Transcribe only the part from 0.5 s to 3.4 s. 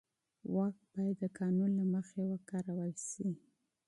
واک باید د قانون له مخې وکارول شي.